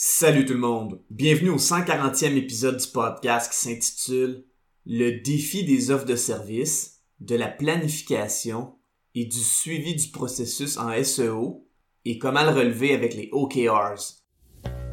Salut 0.00 0.44
tout 0.44 0.52
le 0.52 0.60
monde. 0.60 1.00
Bienvenue 1.10 1.50
au 1.50 1.58
140e 1.58 2.36
épisode 2.36 2.76
du 2.76 2.86
podcast 2.86 3.50
qui 3.50 3.58
s'intitule 3.58 4.44
Le 4.86 5.20
défi 5.22 5.64
des 5.64 5.90
offres 5.90 6.04
de 6.04 6.14
services, 6.14 7.00
de 7.18 7.34
la 7.34 7.48
planification 7.48 8.76
et 9.16 9.24
du 9.24 9.40
suivi 9.40 9.96
du 9.96 10.06
processus 10.12 10.76
en 10.76 10.92
SEO 11.02 11.66
et 12.04 12.16
comment 12.20 12.44
le 12.44 12.50
relever 12.50 12.94
avec 12.94 13.14
les 13.14 13.28
OKRs. 13.32 14.22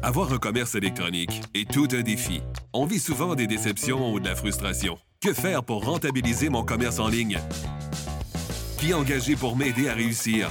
Avoir 0.02 0.32
un 0.32 0.38
commerce 0.38 0.74
électronique 0.74 1.40
est 1.54 1.70
tout 1.70 1.86
un 1.92 2.02
défi. 2.02 2.40
On 2.72 2.84
vit 2.84 2.98
souvent 2.98 3.36
des 3.36 3.46
déceptions 3.46 4.12
ou 4.12 4.18
de 4.18 4.24
la 4.28 4.34
frustration. 4.34 4.98
Que 5.20 5.32
faire 5.32 5.62
pour 5.62 5.84
rentabiliser 5.84 6.48
mon 6.48 6.64
commerce 6.64 6.98
en 6.98 7.06
ligne? 7.06 7.38
Qui 8.80 8.92
engager 8.92 9.36
pour 9.36 9.56
m'aider 9.56 9.86
à 9.86 9.94
réussir? 9.94 10.50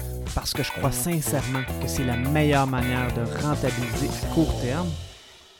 parce 0.33 0.53
que 0.53 0.63
je 0.63 0.71
crois 0.71 0.91
sincèrement 0.91 1.63
que 1.81 1.87
c'est 1.87 2.03
la 2.03 2.17
meilleure 2.17 2.67
manière 2.67 3.13
de 3.13 3.21
rentabiliser 3.41 4.07
à 4.07 4.33
court 4.33 4.53
terme 4.61 4.89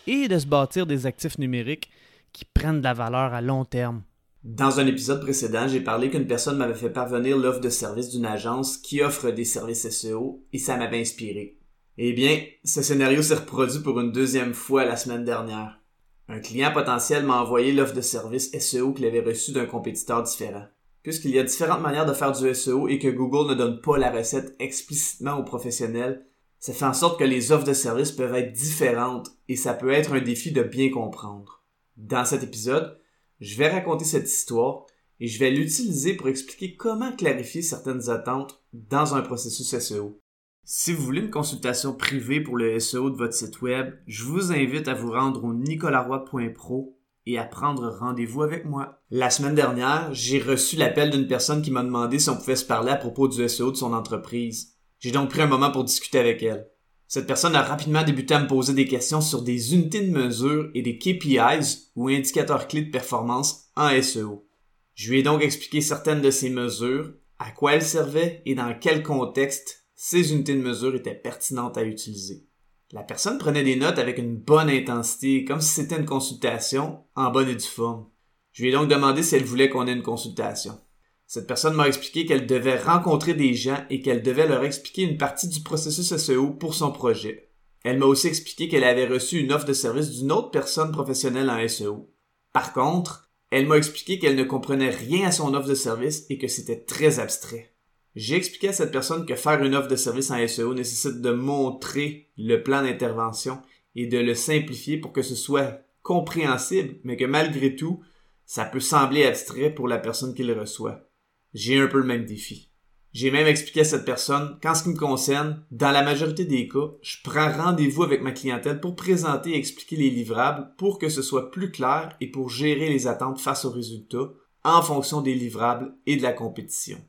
et 0.07 0.27
de 0.27 0.37
se 0.37 0.45
bâtir 0.45 0.85
des 0.85 1.05
actifs 1.05 1.37
numériques 1.37 1.89
qui 2.31 2.45
prennent 2.45 2.79
de 2.79 2.83
la 2.83 2.93
valeur 2.93 3.33
à 3.33 3.41
long 3.41 3.65
terme. 3.65 4.03
Dans 4.43 4.79
un 4.79 4.87
épisode 4.87 5.21
précédent, 5.21 5.67
j'ai 5.67 5.81
parlé 5.81 6.09
qu'une 6.09 6.25
personne 6.25 6.57
m'avait 6.57 6.73
fait 6.73 6.89
parvenir 6.89 7.37
l'offre 7.37 7.59
de 7.59 7.69
service 7.69 8.09
d'une 8.09 8.25
agence 8.25 8.77
qui 8.77 9.01
offre 9.01 9.29
des 9.29 9.45
services 9.45 9.89
SEO 9.89 10.43
et 10.51 10.57
ça 10.57 10.77
m'avait 10.77 11.01
inspiré. 11.01 11.57
Eh 11.97 12.13
bien, 12.13 12.41
ce 12.63 12.81
scénario 12.81 13.21
s'est 13.21 13.35
reproduit 13.35 13.81
pour 13.81 13.99
une 13.99 14.11
deuxième 14.11 14.53
fois 14.53 14.85
la 14.85 14.95
semaine 14.95 15.25
dernière. 15.25 15.79
Un 16.27 16.39
client 16.39 16.71
potentiel 16.71 17.25
m'a 17.25 17.41
envoyé 17.41 17.71
l'offre 17.73 17.93
de 17.93 18.01
service 18.01 18.51
SEO 18.57 18.93
qu'il 18.93 19.05
avait 19.05 19.19
reçue 19.19 19.51
d'un 19.51 19.65
compétiteur 19.65 20.23
différent 20.23 20.65
puisqu'il 21.03 21.31
y 21.31 21.39
a 21.39 21.43
différentes 21.43 21.81
manières 21.81 22.05
de 22.05 22.13
faire 22.13 22.31
du 22.31 22.53
SEO 22.53 22.87
et 22.87 22.99
que 22.99 23.07
Google 23.07 23.49
ne 23.49 23.55
donne 23.55 23.81
pas 23.81 23.97
la 23.97 24.11
recette 24.11 24.55
explicitement 24.59 25.37
aux 25.37 25.43
professionnels, 25.43 26.25
ça 26.59 26.73
fait 26.73 26.85
en 26.85 26.93
sorte 26.93 27.17
que 27.17 27.23
les 27.23 27.51
offres 27.51 27.65
de 27.65 27.73
services 27.73 28.11
peuvent 28.11 28.35
être 28.35 28.53
différentes 28.53 29.31
et 29.47 29.55
ça 29.55 29.73
peut 29.73 29.91
être 29.91 30.13
un 30.13 30.21
défi 30.21 30.51
de 30.51 30.61
bien 30.61 30.91
comprendre. 30.91 31.63
Dans 31.97 32.23
cet 32.23 32.43
épisode, 32.43 32.99
je 33.39 33.57
vais 33.57 33.69
raconter 33.69 34.05
cette 34.05 34.29
histoire 34.29 34.85
et 35.19 35.27
je 35.27 35.39
vais 35.39 35.49
l'utiliser 35.49 36.15
pour 36.15 36.27
expliquer 36.27 36.75
comment 36.75 37.15
clarifier 37.15 37.63
certaines 37.63 38.09
attentes 38.09 38.63
dans 38.73 39.15
un 39.15 39.21
processus 39.21 39.77
SEO. 39.77 40.19
Si 40.63 40.93
vous 40.93 41.03
voulez 41.03 41.21
une 41.21 41.31
consultation 41.31 41.93
privée 41.93 42.41
pour 42.41 42.55
le 42.55 42.79
SEO 42.79 43.09
de 43.09 43.17
votre 43.17 43.33
site 43.33 43.61
web, 43.61 43.95
je 44.05 44.23
vous 44.23 44.51
invite 44.51 44.87
à 44.87 44.93
vous 44.93 45.11
rendre 45.11 45.43
au 45.43 45.53
nicolaroy.pro 45.53 46.95
et 47.25 47.37
à 47.37 47.43
prendre 47.43 47.89
rendez-vous 47.99 48.43
avec 48.43 48.65
moi. 48.65 49.01
La 49.09 49.29
semaine 49.29 49.55
dernière, 49.55 50.13
j'ai 50.13 50.39
reçu 50.39 50.75
l'appel 50.75 51.09
d'une 51.09 51.27
personne 51.27 51.61
qui 51.61 51.71
m'a 51.71 51.83
demandé 51.83 52.19
si 52.19 52.29
on 52.29 52.37
pouvait 52.37 52.55
se 52.55 52.65
parler 52.65 52.91
à 52.91 52.97
propos 52.97 53.27
du 53.27 53.47
SEO 53.47 53.71
de 53.71 53.77
son 53.77 53.93
entreprise. 53.93 54.75
J'ai 54.99 55.11
donc 55.11 55.29
pris 55.29 55.41
un 55.41 55.47
moment 55.47 55.71
pour 55.71 55.83
discuter 55.83 56.19
avec 56.19 56.43
elle. 56.43 56.67
Cette 57.07 57.27
personne 57.27 57.55
a 57.55 57.61
rapidement 57.61 58.03
débuté 58.03 58.33
à 58.33 58.39
me 58.39 58.47
poser 58.47 58.73
des 58.73 58.87
questions 58.87 59.19
sur 59.19 59.41
des 59.41 59.73
unités 59.73 60.01
de 60.01 60.11
mesure 60.11 60.69
et 60.73 60.81
des 60.81 60.97
KPIs 60.97 61.91
ou 61.95 62.07
indicateurs 62.07 62.67
clés 62.67 62.83
de 62.83 62.91
performance 62.91 63.65
en 63.75 64.01
SEO. 64.01 64.47
Je 64.93 65.11
lui 65.11 65.19
ai 65.19 65.23
donc 65.23 65.41
expliqué 65.41 65.81
certaines 65.81 66.21
de 66.21 66.31
ces 66.31 66.49
mesures, 66.49 67.13
à 67.37 67.51
quoi 67.51 67.73
elles 67.73 67.83
servaient 67.83 68.41
et 68.45 68.55
dans 68.55 68.73
quel 68.79 69.03
contexte 69.03 69.87
ces 69.95 70.31
unités 70.31 70.55
de 70.55 70.61
mesure 70.61 70.95
étaient 70.95 71.13
pertinentes 71.15 71.77
à 71.77 71.83
utiliser. 71.83 72.47
La 72.93 73.03
personne 73.03 73.37
prenait 73.37 73.63
des 73.63 73.77
notes 73.77 73.99
avec 73.99 74.17
une 74.17 74.35
bonne 74.35 74.69
intensité, 74.69 75.45
comme 75.45 75.61
si 75.61 75.69
c'était 75.69 75.97
une 75.97 76.05
consultation 76.05 77.05
en 77.15 77.31
bonne 77.31 77.47
et 77.47 77.55
due 77.55 77.63
forme. 77.63 78.07
Je 78.51 78.63
lui 78.63 78.69
ai 78.69 78.73
donc 78.73 78.89
demandé 78.89 79.23
si 79.23 79.35
elle 79.35 79.45
voulait 79.45 79.69
qu'on 79.69 79.87
ait 79.87 79.93
une 79.93 80.03
consultation. 80.03 80.77
Cette 81.25 81.47
personne 81.47 81.75
m'a 81.75 81.87
expliqué 81.87 82.25
qu'elle 82.25 82.45
devait 82.45 82.77
rencontrer 82.77 83.33
des 83.33 83.53
gens 83.53 83.85
et 83.89 84.01
qu'elle 84.01 84.21
devait 84.21 84.47
leur 84.47 84.65
expliquer 84.65 85.03
une 85.03 85.17
partie 85.17 85.47
du 85.47 85.61
processus 85.61 86.13
SEO 86.17 86.49
pour 86.51 86.73
son 86.73 86.91
projet. 86.91 87.53
Elle 87.85 87.97
m'a 87.97 88.05
aussi 88.05 88.27
expliqué 88.27 88.67
qu'elle 88.67 88.83
avait 88.83 89.07
reçu 89.07 89.39
une 89.39 89.53
offre 89.53 89.65
de 89.65 89.73
service 89.73 90.09
d'une 90.11 90.33
autre 90.33 90.51
personne 90.51 90.91
professionnelle 90.91 91.49
en 91.49 91.65
SEO. 91.69 92.13
Par 92.51 92.73
contre, 92.73 93.31
elle 93.51 93.67
m'a 93.67 93.77
expliqué 93.77 94.19
qu'elle 94.19 94.35
ne 94.35 94.43
comprenait 94.43 94.89
rien 94.89 95.27
à 95.27 95.31
son 95.31 95.53
offre 95.53 95.69
de 95.69 95.75
service 95.75 96.25
et 96.29 96.37
que 96.37 96.49
c'était 96.49 96.83
très 96.83 97.19
abstrait. 97.19 97.70
J'ai 98.15 98.35
expliqué 98.35 98.69
à 98.69 98.73
cette 98.73 98.91
personne 98.91 99.25
que 99.25 99.35
faire 99.35 99.63
une 99.63 99.73
offre 99.73 99.87
de 99.87 99.95
service 99.95 100.31
en 100.31 100.47
SEO 100.47 100.73
nécessite 100.73 101.21
de 101.21 101.31
montrer 101.31 102.29
le 102.37 102.61
plan 102.61 102.81
d'intervention 102.81 103.61
et 103.95 104.07
de 104.07 104.17
le 104.17 104.35
simplifier 104.35 104.97
pour 104.97 105.13
que 105.13 105.21
ce 105.21 105.35
soit 105.35 105.79
compréhensible, 106.01 106.95
mais 107.03 107.15
que 107.15 107.25
malgré 107.25 107.75
tout, 107.75 108.01
ça 108.45 108.65
peut 108.65 108.81
sembler 108.81 109.23
abstrait 109.23 109.73
pour 109.73 109.87
la 109.87 109.97
personne 109.97 110.33
qui 110.33 110.43
le 110.43 110.59
reçoit. 110.59 111.07
J'ai 111.53 111.79
un 111.79 111.87
peu 111.87 111.99
le 111.99 112.05
même 112.05 112.25
défi. 112.25 112.69
J'ai 113.13 113.31
même 113.31 113.47
expliqué 113.47 113.81
à 113.81 113.85
cette 113.85 114.05
personne 114.05 114.57
qu'en 114.61 114.73
ce 114.73 114.83
qui 114.83 114.89
me 114.89 114.97
concerne, 114.97 115.65
dans 115.71 115.91
la 115.91 116.03
majorité 116.03 116.45
des 116.45 116.67
cas, 116.67 116.91
je 117.01 117.17
prends 117.23 117.51
rendez-vous 117.51 118.03
avec 118.03 118.21
ma 118.21 118.31
clientèle 118.31 118.79
pour 118.79 118.95
présenter 118.95 119.51
et 119.51 119.57
expliquer 119.57 119.97
les 119.97 120.09
livrables 120.09 120.73
pour 120.77 120.97
que 120.97 121.09
ce 121.09 121.21
soit 121.21 121.51
plus 121.51 121.71
clair 121.71 122.15
et 122.21 122.27
pour 122.27 122.49
gérer 122.49 122.89
les 122.89 123.07
attentes 123.07 123.39
face 123.39 123.65
aux 123.65 123.71
résultats 123.71 124.31
en 124.63 124.81
fonction 124.81 125.21
des 125.21 125.33
livrables 125.33 125.93
et 126.05 126.15
de 126.15 126.21
la 126.21 126.31
compétition. 126.31 126.99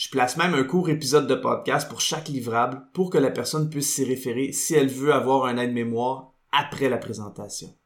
Je 0.00 0.08
place 0.08 0.38
même 0.38 0.54
un 0.54 0.64
court 0.64 0.88
épisode 0.88 1.26
de 1.26 1.34
podcast 1.34 1.86
pour 1.86 2.00
chaque 2.00 2.28
livrable 2.28 2.86
pour 2.94 3.10
que 3.10 3.18
la 3.18 3.30
personne 3.30 3.68
puisse 3.68 3.92
s'y 3.92 4.02
référer 4.02 4.50
si 4.50 4.72
elle 4.72 4.88
veut 4.88 5.12
avoir 5.12 5.44
un 5.44 5.58
aide-mémoire 5.58 6.32
après 6.52 6.88
la 6.88 6.96
présentation. 6.96 7.76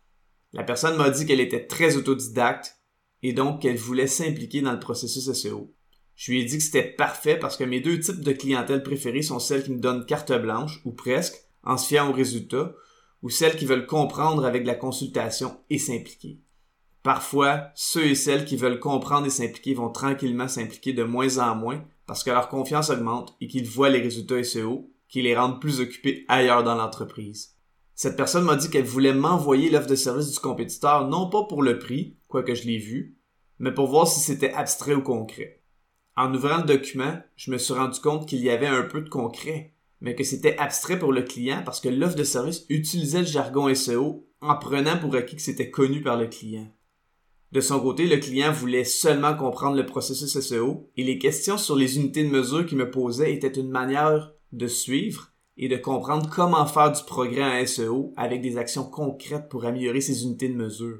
La 0.52 0.62
personne 0.62 0.96
m'a 0.96 1.10
dit 1.10 1.26
qu'elle 1.26 1.40
était 1.40 1.66
très 1.66 1.96
autodidacte 1.96 2.76
et 3.24 3.32
donc 3.32 3.62
qu'elle 3.62 3.76
voulait 3.76 4.06
s'impliquer 4.06 4.60
dans 4.60 4.70
le 4.70 4.78
processus 4.78 5.32
SEO. 5.32 5.74
Je 6.14 6.30
lui 6.30 6.40
ai 6.40 6.44
dit 6.44 6.58
que 6.58 6.62
c'était 6.62 6.84
parfait 6.84 7.36
parce 7.36 7.56
que 7.56 7.64
mes 7.64 7.80
deux 7.80 7.98
types 7.98 8.20
de 8.20 8.30
clientèle 8.30 8.84
préférées 8.84 9.22
sont 9.22 9.40
celles 9.40 9.64
qui 9.64 9.72
me 9.72 9.80
donnent 9.80 10.06
carte 10.06 10.30
blanche, 10.40 10.82
ou 10.84 10.92
presque, 10.92 11.34
en 11.64 11.76
se 11.76 11.88
fiant 11.88 12.08
aux 12.10 12.14
résultats, 12.14 12.74
ou 13.22 13.28
celles 13.28 13.56
qui 13.56 13.66
veulent 13.66 13.88
comprendre 13.88 14.44
avec 14.44 14.64
la 14.68 14.76
consultation 14.76 15.58
et 15.68 15.78
s'impliquer. 15.78 16.38
Parfois, 17.02 17.72
ceux 17.74 18.06
et 18.06 18.14
celles 18.14 18.44
qui 18.44 18.56
veulent 18.56 18.78
comprendre 18.78 19.26
et 19.26 19.30
s'impliquer 19.30 19.74
vont 19.74 19.90
tranquillement 19.90 20.46
s'impliquer 20.46 20.92
de 20.92 21.02
moins 21.02 21.38
en 21.38 21.56
moins 21.56 21.84
parce 22.06 22.24
que 22.24 22.30
leur 22.30 22.48
confiance 22.48 22.90
augmente 22.90 23.36
et 23.40 23.46
qu'ils 23.46 23.68
voient 23.68 23.90
les 23.90 24.00
résultats 24.00 24.42
SEO 24.42 24.90
qui 25.08 25.22
les 25.22 25.36
rendent 25.36 25.60
plus 25.60 25.80
occupés 25.80 26.24
ailleurs 26.28 26.64
dans 26.64 26.74
l'entreprise. 26.74 27.54
Cette 27.94 28.16
personne 28.16 28.44
m'a 28.44 28.56
dit 28.56 28.70
qu'elle 28.70 28.84
voulait 28.84 29.14
m'envoyer 29.14 29.70
l'offre 29.70 29.86
de 29.86 29.94
service 29.94 30.32
du 30.32 30.40
compétiteur 30.40 31.08
non 31.08 31.30
pas 31.30 31.44
pour 31.44 31.62
le 31.62 31.78
prix, 31.78 32.16
quoique 32.28 32.54
je 32.54 32.64
l'ai 32.64 32.78
vu, 32.78 33.16
mais 33.58 33.72
pour 33.72 33.86
voir 33.86 34.08
si 34.08 34.20
c'était 34.20 34.52
abstrait 34.52 34.94
ou 34.94 35.02
concret. 35.02 35.62
En 36.16 36.34
ouvrant 36.34 36.58
le 36.58 36.64
document, 36.64 37.18
je 37.36 37.50
me 37.50 37.58
suis 37.58 37.74
rendu 37.74 38.00
compte 38.00 38.28
qu'il 38.28 38.40
y 38.40 38.50
avait 38.50 38.66
un 38.66 38.82
peu 38.82 39.00
de 39.00 39.08
concret, 39.08 39.74
mais 40.00 40.14
que 40.14 40.24
c'était 40.24 40.58
abstrait 40.58 40.98
pour 40.98 41.12
le 41.12 41.22
client 41.22 41.62
parce 41.64 41.80
que 41.80 41.88
l'offre 41.88 42.16
de 42.16 42.24
service 42.24 42.66
utilisait 42.68 43.20
le 43.20 43.26
jargon 43.26 43.72
SEO 43.74 44.26
en 44.40 44.56
prenant 44.56 44.98
pour 44.98 45.14
acquis 45.14 45.36
que 45.36 45.42
c'était 45.42 45.70
connu 45.70 46.02
par 46.02 46.16
le 46.16 46.26
client. 46.26 46.68
De 47.54 47.60
son 47.60 47.78
côté, 47.78 48.06
le 48.06 48.16
client 48.16 48.50
voulait 48.50 48.82
seulement 48.82 49.36
comprendre 49.36 49.76
le 49.76 49.86
processus 49.86 50.40
SEO 50.40 50.90
et 50.96 51.04
les 51.04 51.18
questions 51.18 51.56
sur 51.56 51.76
les 51.76 51.98
unités 51.98 52.24
de 52.24 52.28
mesure 52.28 52.66
qu'il 52.66 52.78
me 52.78 52.90
posait 52.90 53.32
étaient 53.32 53.60
une 53.60 53.70
manière 53.70 54.32
de 54.50 54.66
suivre 54.66 55.30
et 55.56 55.68
de 55.68 55.76
comprendre 55.76 56.28
comment 56.28 56.66
faire 56.66 56.90
du 56.90 57.04
progrès 57.04 57.44
en 57.44 57.64
SEO 57.64 58.12
avec 58.16 58.42
des 58.42 58.56
actions 58.56 58.82
concrètes 58.82 59.48
pour 59.48 59.66
améliorer 59.66 60.00
ces 60.00 60.24
unités 60.24 60.48
de 60.48 60.56
mesure. 60.56 60.98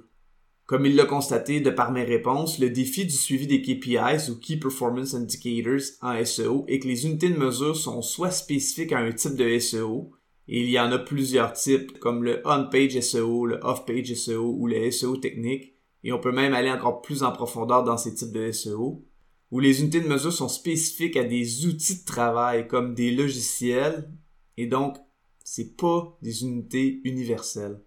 Comme 0.66 0.86
il 0.86 0.94
l'a 0.94 1.06
constaté 1.06 1.58
de 1.58 1.70
par 1.70 1.90
mes 1.90 2.04
réponses, 2.04 2.60
le 2.60 2.70
défi 2.70 3.04
du 3.04 3.10
suivi 3.10 3.48
des 3.48 3.60
KPIs 3.60 4.30
ou 4.30 4.38
Key 4.38 4.56
Performance 4.56 5.14
Indicators 5.14 5.82
en 6.02 6.24
SEO 6.24 6.66
est 6.68 6.78
que 6.78 6.86
les 6.86 7.04
unités 7.04 7.30
de 7.30 7.36
mesure 7.36 7.74
sont 7.74 8.00
soit 8.00 8.30
spécifiques 8.30 8.92
à 8.92 8.98
un 8.98 9.10
type 9.10 9.34
de 9.34 9.58
SEO, 9.58 10.12
et 10.46 10.60
il 10.60 10.70
y 10.70 10.78
en 10.78 10.92
a 10.92 10.98
plusieurs 11.00 11.52
types 11.52 11.98
comme 11.98 12.22
le 12.22 12.42
on-page 12.44 13.00
SEO, 13.00 13.44
le 13.44 13.58
off-page 13.64 14.14
SEO 14.14 14.54
ou 14.56 14.68
le 14.68 14.88
SEO 14.92 15.16
technique, 15.16 15.73
et 16.04 16.12
on 16.12 16.20
peut 16.20 16.32
même 16.32 16.54
aller 16.54 16.70
encore 16.70 17.00
plus 17.00 17.22
en 17.22 17.32
profondeur 17.32 17.82
dans 17.82 17.96
ces 17.96 18.14
types 18.14 18.32
de 18.32 18.52
SEO, 18.52 19.04
où 19.50 19.58
les 19.58 19.80
unités 19.80 20.00
de 20.00 20.08
mesure 20.08 20.32
sont 20.32 20.48
spécifiques 20.48 21.16
à 21.16 21.24
des 21.24 21.66
outils 21.66 22.00
de 22.00 22.04
travail 22.04 22.68
comme 22.68 22.94
des 22.94 23.10
logiciels, 23.10 24.12
et 24.58 24.66
donc 24.66 24.96
c'est 25.42 25.76
pas 25.76 26.16
des 26.22 26.42
unités 26.42 27.00
universelles. 27.04 27.80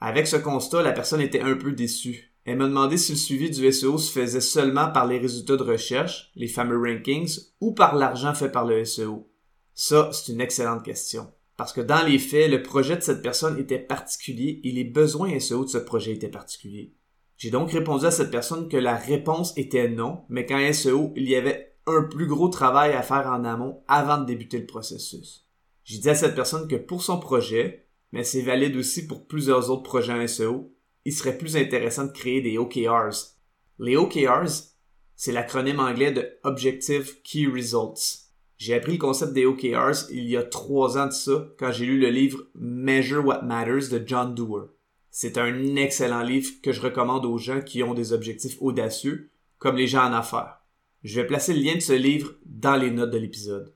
Avec 0.00 0.26
ce 0.26 0.36
constat, 0.36 0.82
la 0.82 0.92
personne 0.92 1.20
était 1.20 1.40
un 1.40 1.56
peu 1.56 1.72
déçue. 1.72 2.34
Elle 2.44 2.58
m'a 2.58 2.68
demandé 2.68 2.96
si 2.96 3.12
le 3.12 3.18
suivi 3.18 3.50
du 3.50 3.70
SEO 3.70 3.98
se 3.98 4.12
faisait 4.12 4.40
seulement 4.40 4.90
par 4.90 5.06
les 5.06 5.18
résultats 5.18 5.56
de 5.56 5.62
recherche, 5.62 6.30
les 6.34 6.48
fameux 6.48 6.78
rankings, 6.78 7.38
ou 7.60 7.72
par 7.72 7.96
l'argent 7.96 8.32
fait 8.32 8.50
par 8.50 8.64
le 8.64 8.84
SEO. 8.84 9.28
Ça, 9.74 10.10
c'est 10.12 10.32
une 10.32 10.40
excellente 10.40 10.84
question. 10.84 11.30
Parce 11.58 11.72
que 11.72 11.80
dans 11.80 12.06
les 12.06 12.18
faits, 12.18 12.50
le 12.50 12.62
projet 12.62 12.96
de 12.96 13.02
cette 13.02 13.22
personne 13.22 13.58
était 13.58 13.78
particulier 13.78 14.60
et 14.64 14.70
les 14.70 14.84
besoins 14.84 15.38
SEO 15.40 15.64
de 15.64 15.70
ce 15.70 15.78
projet 15.78 16.12
étaient 16.12 16.28
particuliers. 16.28 16.94
J'ai 17.38 17.50
donc 17.50 17.70
répondu 17.70 18.04
à 18.04 18.10
cette 18.10 18.32
personne 18.32 18.68
que 18.68 18.76
la 18.76 18.96
réponse 18.96 19.56
était 19.56 19.88
non, 19.88 20.24
mais 20.28 20.44
qu'en 20.44 20.72
SEO, 20.72 21.12
il 21.14 21.28
y 21.28 21.36
avait 21.36 21.76
un 21.86 22.02
plus 22.02 22.26
gros 22.26 22.48
travail 22.48 22.92
à 22.92 23.02
faire 23.02 23.28
en 23.28 23.44
amont 23.44 23.84
avant 23.86 24.18
de 24.18 24.26
débuter 24.26 24.58
le 24.58 24.66
processus. 24.66 25.48
J'ai 25.84 25.98
dit 25.98 26.10
à 26.10 26.16
cette 26.16 26.34
personne 26.34 26.66
que 26.66 26.74
pour 26.74 27.00
son 27.00 27.20
projet, 27.20 27.86
mais 28.10 28.24
c'est 28.24 28.42
valide 28.42 28.76
aussi 28.76 29.06
pour 29.06 29.28
plusieurs 29.28 29.70
autres 29.70 29.84
projets 29.84 30.12
en 30.12 30.26
SEO, 30.26 30.74
il 31.04 31.12
serait 31.12 31.38
plus 31.38 31.56
intéressant 31.56 32.06
de 32.06 32.12
créer 32.12 32.42
des 32.42 32.58
OKRs. 32.58 33.36
Les 33.78 33.96
OKRs, 33.96 34.74
c'est 35.14 35.32
l'acronyme 35.32 35.78
anglais 35.78 36.10
de 36.10 36.28
Objective 36.42 37.22
Key 37.22 37.46
Results. 37.46 38.26
J'ai 38.56 38.74
appris 38.74 38.92
le 38.94 38.98
concept 38.98 39.32
des 39.32 39.46
OKRs 39.46 40.10
il 40.10 40.28
y 40.28 40.36
a 40.36 40.42
trois 40.42 40.98
ans 40.98 41.06
de 41.06 41.12
ça 41.12 41.46
quand 41.56 41.70
j'ai 41.70 41.86
lu 41.86 42.00
le 42.00 42.10
livre 42.10 42.42
Measure 42.56 43.24
What 43.24 43.42
Matters 43.42 43.90
de 43.90 44.02
John 44.04 44.34
Doerr. 44.34 44.70
C'est 45.10 45.38
un 45.38 45.76
excellent 45.76 46.22
livre 46.22 46.50
que 46.62 46.72
je 46.72 46.80
recommande 46.80 47.24
aux 47.24 47.38
gens 47.38 47.60
qui 47.60 47.82
ont 47.82 47.94
des 47.94 48.12
objectifs 48.12 48.56
audacieux, 48.60 49.30
comme 49.58 49.76
les 49.76 49.86
gens 49.86 50.04
en 50.04 50.12
affaires. 50.12 50.60
Je 51.02 51.20
vais 51.20 51.26
placer 51.26 51.54
le 51.54 51.60
lien 51.60 51.74
de 51.74 51.80
ce 51.80 51.92
livre 51.92 52.34
dans 52.44 52.76
les 52.76 52.90
notes 52.90 53.10
de 53.10 53.18
l'épisode. 53.18 53.74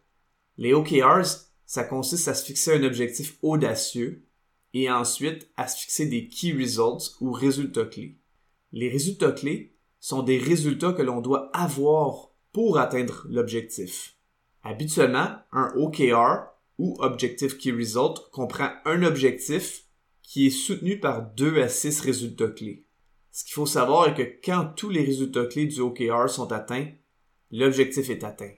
Les 0.56 0.74
OKRs, 0.74 1.48
ça 1.66 1.84
consiste 1.84 2.28
à 2.28 2.34
se 2.34 2.44
fixer 2.44 2.74
un 2.74 2.84
objectif 2.84 3.38
audacieux 3.42 4.26
et 4.74 4.90
ensuite 4.90 5.48
à 5.56 5.68
se 5.68 5.80
fixer 5.80 6.06
des 6.06 6.28
key 6.28 6.52
results 6.52 7.16
ou 7.20 7.32
résultats 7.32 7.86
clés. 7.86 8.18
Les 8.72 8.88
résultats 8.88 9.32
clés 9.32 9.76
sont 10.00 10.22
des 10.22 10.38
résultats 10.38 10.92
que 10.92 11.02
l'on 11.02 11.20
doit 11.20 11.50
avoir 11.56 12.32
pour 12.52 12.78
atteindre 12.78 13.26
l'objectif. 13.28 14.16
Habituellement, 14.62 15.36
un 15.52 15.72
OKR 15.76 16.52
ou 16.78 16.96
Objective 17.00 17.56
Key 17.56 17.72
Result 17.72 18.30
comprend 18.32 18.70
un 18.84 19.02
objectif 19.02 19.84
qui 20.32 20.46
est 20.46 20.50
soutenu 20.50 20.98
par 20.98 21.34
deux 21.34 21.60
à 21.60 21.68
six 21.68 22.00
résultats 22.00 22.48
clés. 22.48 22.86
Ce 23.32 23.44
qu'il 23.44 23.52
faut 23.52 23.66
savoir 23.66 24.08
est 24.08 24.14
que 24.14 24.40
quand 24.42 24.72
tous 24.74 24.88
les 24.88 25.04
résultats 25.04 25.44
clés 25.44 25.66
du 25.66 25.80
OKR 25.80 26.30
sont 26.30 26.50
atteints, 26.52 26.88
l'objectif 27.50 28.08
est 28.08 28.24
atteint. 28.24 28.54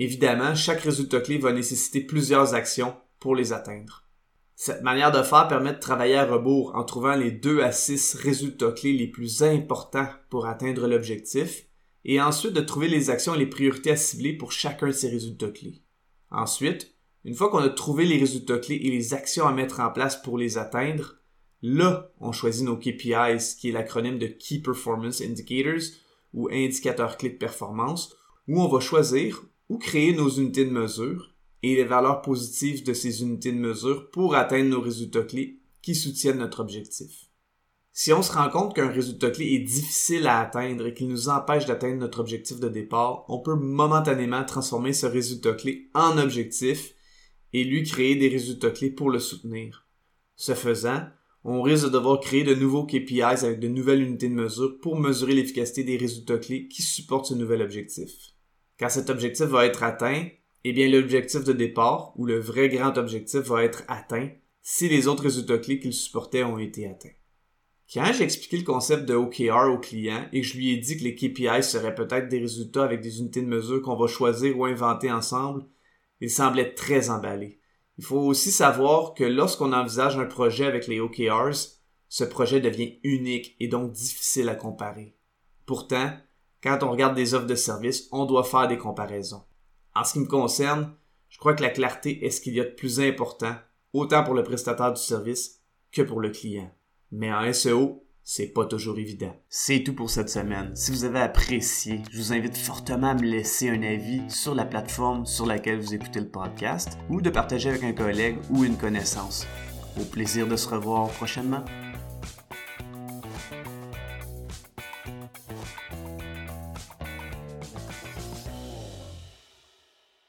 Évidemment, 0.00 0.56
chaque 0.56 0.80
résultat 0.80 1.20
clé 1.20 1.38
va 1.38 1.52
nécessiter 1.52 2.00
plusieurs 2.00 2.54
actions 2.54 2.96
pour 3.20 3.36
les 3.36 3.52
atteindre. 3.52 4.08
Cette 4.56 4.82
manière 4.82 5.12
de 5.12 5.22
faire 5.22 5.46
permet 5.46 5.74
de 5.74 5.78
travailler 5.78 6.16
à 6.16 6.26
rebours 6.26 6.74
en 6.74 6.82
trouvant 6.82 7.14
les 7.14 7.30
deux 7.30 7.60
à 7.60 7.70
six 7.70 8.16
résultats 8.16 8.72
clés 8.72 8.94
les 8.94 9.06
plus 9.06 9.44
importants 9.44 10.08
pour 10.30 10.46
atteindre 10.46 10.88
l'objectif 10.88 11.68
et 12.04 12.20
ensuite 12.20 12.54
de 12.54 12.60
trouver 12.60 12.88
les 12.88 13.10
actions 13.10 13.36
et 13.36 13.38
les 13.38 13.46
priorités 13.46 13.92
à 13.92 13.96
cibler 13.96 14.32
pour 14.32 14.50
chacun 14.50 14.88
de 14.88 14.92
ces 14.92 15.10
résultats 15.10 15.52
clés. 15.52 15.80
Ensuite, 16.32 16.93
une 17.24 17.34
fois 17.34 17.50
qu'on 17.50 17.58
a 17.58 17.70
trouvé 17.70 18.04
les 18.04 18.18
résultats 18.18 18.58
clés 18.58 18.80
et 18.82 18.90
les 18.90 19.14
actions 19.14 19.46
à 19.46 19.52
mettre 19.52 19.80
en 19.80 19.90
place 19.90 20.20
pour 20.20 20.36
les 20.36 20.58
atteindre, 20.58 21.16
là, 21.62 22.12
on 22.20 22.32
choisit 22.32 22.64
nos 22.64 22.76
KPIs, 22.76 23.56
qui 23.58 23.70
est 23.70 23.72
l'acronyme 23.72 24.18
de 24.18 24.26
Key 24.26 24.58
Performance 24.58 25.22
Indicators 25.22 25.96
ou 26.34 26.48
indicateurs 26.52 27.16
clés 27.16 27.30
de 27.30 27.38
performance, 27.38 28.14
où 28.46 28.60
on 28.60 28.68
va 28.68 28.80
choisir 28.80 29.42
ou 29.70 29.78
créer 29.78 30.12
nos 30.12 30.28
unités 30.28 30.66
de 30.66 30.70
mesure 30.70 31.34
et 31.62 31.76
les 31.76 31.84
valeurs 31.84 32.20
positives 32.20 32.84
de 32.84 32.92
ces 32.92 33.22
unités 33.22 33.52
de 33.52 33.58
mesure 33.58 34.10
pour 34.10 34.34
atteindre 34.34 34.68
nos 34.68 34.82
résultats 34.82 35.22
clés 35.22 35.60
qui 35.80 35.94
soutiennent 35.94 36.38
notre 36.38 36.60
objectif. 36.60 37.30
Si 37.96 38.12
on 38.12 38.22
se 38.22 38.32
rend 38.32 38.50
compte 38.50 38.74
qu'un 38.74 38.88
résultat 38.88 39.30
clé 39.30 39.54
est 39.54 39.60
difficile 39.60 40.26
à 40.26 40.40
atteindre 40.40 40.86
et 40.86 40.94
qu'il 40.94 41.08
nous 41.08 41.28
empêche 41.28 41.64
d'atteindre 41.64 42.00
notre 42.00 42.20
objectif 42.20 42.58
de 42.60 42.68
départ, 42.68 43.24
on 43.28 43.38
peut 43.38 43.54
momentanément 43.54 44.44
transformer 44.44 44.92
ce 44.92 45.06
résultat 45.06 45.54
clé 45.54 45.88
en 45.94 46.18
objectif 46.18 46.94
et 47.54 47.64
lui 47.64 47.84
créer 47.84 48.16
des 48.16 48.28
résultats 48.28 48.70
clés 48.70 48.90
pour 48.90 49.08
le 49.08 49.20
soutenir. 49.20 49.86
Ce 50.36 50.54
faisant, 50.54 51.06
on 51.44 51.62
risque 51.62 51.84
de 51.84 51.90
devoir 51.90 52.20
créer 52.20 52.42
de 52.42 52.54
nouveaux 52.54 52.84
KPIs 52.84 53.44
avec 53.44 53.60
de 53.60 53.68
nouvelles 53.68 54.02
unités 54.02 54.28
de 54.28 54.34
mesure 54.34 54.78
pour 54.80 54.98
mesurer 54.98 55.34
l'efficacité 55.34 55.84
des 55.84 55.96
résultats 55.96 56.38
clés 56.38 56.66
qui 56.68 56.82
supportent 56.82 57.26
ce 57.26 57.34
nouvel 57.34 57.62
objectif. 57.62 58.10
Quand 58.78 58.88
cet 58.88 59.08
objectif 59.08 59.46
va 59.46 59.66
être 59.66 59.84
atteint, 59.84 60.26
eh 60.64 60.72
bien 60.72 60.88
l'objectif 60.88 61.44
de 61.44 61.52
départ 61.52 62.12
ou 62.16 62.26
le 62.26 62.40
vrai 62.40 62.68
grand 62.68 62.98
objectif 62.98 63.42
va 63.42 63.62
être 63.62 63.84
atteint 63.86 64.30
si 64.60 64.88
les 64.88 65.06
autres 65.06 65.22
résultats 65.22 65.58
clés 65.58 65.78
qu'il 65.78 65.92
supportait 65.92 66.42
ont 66.42 66.58
été 66.58 66.86
atteints. 66.88 67.10
Quand 67.92 68.12
j'ai 68.12 68.24
expliqué 68.24 68.56
le 68.56 68.64
concept 68.64 69.04
de 69.04 69.14
OKR 69.14 69.70
au 69.70 69.78
client 69.78 70.26
et 70.32 70.40
que 70.40 70.46
je 70.46 70.56
lui 70.56 70.72
ai 70.72 70.78
dit 70.78 70.96
que 70.96 71.04
les 71.04 71.14
KPI 71.14 71.62
seraient 71.62 71.94
peut-être 71.94 72.28
des 72.28 72.40
résultats 72.40 72.82
avec 72.82 73.00
des 73.00 73.20
unités 73.20 73.42
de 73.42 73.46
mesure 73.46 73.82
qu'on 73.82 73.94
va 73.94 74.08
choisir 74.08 74.58
ou 74.58 74.64
inventer 74.64 75.12
ensemble, 75.12 75.66
il 76.24 76.30
semblait 76.30 76.72
très 76.72 77.10
emballé. 77.10 77.60
Il 77.98 78.04
faut 78.04 78.18
aussi 78.18 78.50
savoir 78.50 79.12
que 79.12 79.24
lorsqu'on 79.24 79.74
envisage 79.74 80.18
un 80.18 80.24
projet 80.24 80.64
avec 80.64 80.86
les 80.86 80.98
OKRs, 80.98 81.76
ce 82.08 82.24
projet 82.24 82.60
devient 82.60 82.98
unique 83.02 83.54
et 83.60 83.68
donc 83.68 83.92
difficile 83.92 84.48
à 84.48 84.54
comparer. 84.54 85.18
Pourtant, 85.66 86.12
quand 86.62 86.78
on 86.82 86.90
regarde 86.90 87.14
des 87.14 87.34
offres 87.34 87.46
de 87.46 87.54
services, 87.54 88.08
on 88.10 88.24
doit 88.24 88.42
faire 88.42 88.68
des 88.68 88.78
comparaisons. 88.78 89.42
En 89.94 90.02
ce 90.02 90.14
qui 90.14 90.20
me 90.20 90.26
concerne, 90.26 90.94
je 91.28 91.36
crois 91.36 91.52
que 91.52 91.62
la 91.62 91.68
clarté 91.68 92.24
est 92.24 92.30
ce 92.30 92.40
qu'il 92.40 92.54
y 92.54 92.60
a 92.60 92.64
de 92.64 92.70
plus 92.70 93.00
important, 93.00 93.54
autant 93.92 94.24
pour 94.24 94.32
le 94.32 94.44
prestataire 94.44 94.94
du 94.94 95.02
service 95.02 95.60
que 95.92 96.00
pour 96.00 96.20
le 96.20 96.30
client. 96.30 96.72
Mais 97.12 97.30
en 97.30 97.52
SEO, 97.52 98.03
c'est 98.24 98.46
pas 98.46 98.64
toujours 98.64 98.98
évident. 98.98 99.36
C'est 99.50 99.82
tout 99.84 99.94
pour 99.94 100.08
cette 100.08 100.30
semaine. 100.30 100.74
Si 100.74 100.90
vous 100.90 101.04
avez 101.04 101.20
apprécié, 101.20 102.00
je 102.10 102.16
vous 102.16 102.32
invite 102.32 102.56
fortement 102.56 103.10
à 103.10 103.14
me 103.14 103.22
laisser 103.22 103.68
un 103.68 103.82
avis 103.82 104.22
sur 104.28 104.54
la 104.54 104.64
plateforme 104.64 105.26
sur 105.26 105.44
laquelle 105.44 105.78
vous 105.78 105.94
écoutez 105.94 106.20
le 106.20 106.30
podcast 106.30 106.98
ou 107.10 107.20
de 107.20 107.28
partager 107.28 107.68
avec 107.68 107.84
un 107.84 107.92
collègue 107.92 108.38
ou 108.50 108.64
une 108.64 108.78
connaissance. 108.78 109.46
Au 110.00 110.04
plaisir 110.04 110.48
de 110.48 110.56
se 110.56 110.68
revoir 110.68 111.08
prochainement. 111.10 111.64